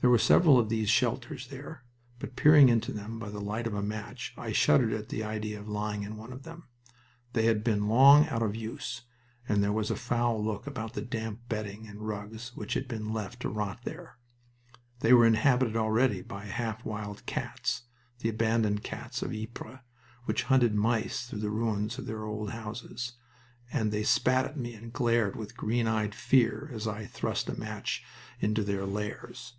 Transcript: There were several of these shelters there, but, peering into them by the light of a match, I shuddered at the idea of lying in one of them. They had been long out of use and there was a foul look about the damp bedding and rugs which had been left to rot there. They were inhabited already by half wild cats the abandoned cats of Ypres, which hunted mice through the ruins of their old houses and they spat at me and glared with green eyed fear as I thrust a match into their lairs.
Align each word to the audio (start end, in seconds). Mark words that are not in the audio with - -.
There 0.00 0.10
were 0.10 0.18
several 0.18 0.60
of 0.60 0.68
these 0.68 0.88
shelters 0.88 1.48
there, 1.48 1.82
but, 2.20 2.36
peering 2.36 2.68
into 2.68 2.92
them 2.92 3.18
by 3.18 3.30
the 3.30 3.40
light 3.40 3.66
of 3.66 3.74
a 3.74 3.82
match, 3.82 4.32
I 4.38 4.52
shuddered 4.52 4.92
at 4.92 5.08
the 5.08 5.24
idea 5.24 5.58
of 5.58 5.68
lying 5.68 6.04
in 6.04 6.16
one 6.16 6.32
of 6.32 6.44
them. 6.44 6.68
They 7.32 7.46
had 7.46 7.64
been 7.64 7.88
long 7.88 8.28
out 8.28 8.40
of 8.40 8.54
use 8.54 9.02
and 9.48 9.60
there 9.60 9.72
was 9.72 9.90
a 9.90 9.96
foul 9.96 10.40
look 10.40 10.68
about 10.68 10.94
the 10.94 11.02
damp 11.02 11.40
bedding 11.48 11.88
and 11.88 12.06
rugs 12.06 12.54
which 12.54 12.74
had 12.74 12.86
been 12.86 13.12
left 13.12 13.40
to 13.40 13.48
rot 13.48 13.80
there. 13.82 14.18
They 15.00 15.12
were 15.12 15.26
inhabited 15.26 15.74
already 15.76 16.22
by 16.22 16.44
half 16.44 16.84
wild 16.84 17.26
cats 17.26 17.82
the 18.20 18.28
abandoned 18.28 18.84
cats 18.84 19.20
of 19.22 19.32
Ypres, 19.32 19.80
which 20.26 20.44
hunted 20.44 20.76
mice 20.76 21.26
through 21.26 21.40
the 21.40 21.50
ruins 21.50 21.98
of 21.98 22.06
their 22.06 22.24
old 22.24 22.50
houses 22.50 23.14
and 23.72 23.90
they 23.90 24.04
spat 24.04 24.44
at 24.44 24.56
me 24.56 24.74
and 24.74 24.92
glared 24.92 25.34
with 25.34 25.56
green 25.56 25.88
eyed 25.88 26.14
fear 26.14 26.70
as 26.72 26.86
I 26.86 27.04
thrust 27.04 27.48
a 27.48 27.58
match 27.58 28.04
into 28.38 28.62
their 28.62 28.86
lairs. 28.86 29.54